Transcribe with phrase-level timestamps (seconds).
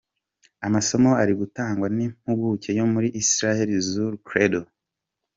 [0.65, 4.61] Amasomo ari gutangwa n’impuguke yo muri Israheli Zur Kredo.